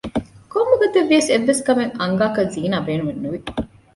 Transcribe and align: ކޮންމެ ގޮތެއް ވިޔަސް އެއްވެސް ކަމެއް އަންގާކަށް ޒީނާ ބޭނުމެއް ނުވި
ކޮންމެ 0.51 0.75
ގޮތެއް 0.81 1.09
ވިޔަސް 1.09 1.29
އެއްވެސް 1.31 1.61
ކަމެއް 1.67 1.93
އަންގާކަށް 2.01 2.51
ޒީނާ 2.53 2.77
ބޭނުމެއް 2.87 3.21
ނުވި 3.23 3.39